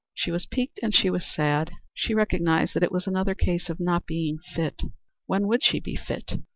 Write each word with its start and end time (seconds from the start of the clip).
She 0.15 0.31
was 0.31 0.47
piqued 0.47 0.79
and 0.81 0.95
she 0.95 1.11
was 1.11 1.23
sad. 1.31 1.73
She 1.93 2.15
recognized 2.15 2.73
that 2.73 2.81
it 2.81 2.91
was 2.91 3.05
another 3.05 3.35
case 3.35 3.69
of 3.69 3.79
not 3.79 4.07
being 4.07 4.39
fit. 4.55 4.81
When 5.27 5.45
would 5.47 5.63
she 5.63 5.79
be 5.79 5.95
fit? 5.95 6.39